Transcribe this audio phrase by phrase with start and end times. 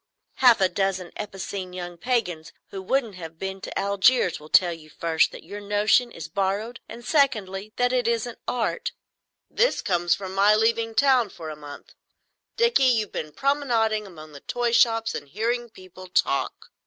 [0.37, 4.89] "Half a dozen epicene young pagans who haven't even been to Algiers will tell you,
[4.89, 8.93] first, that your notion is borrowed, and, secondly, that it isn't Art.
[9.51, 11.93] "'This comes of my leaving town for a month.
[12.57, 16.71] Dickie, you've been promenading among the toy shops and hearing people talk."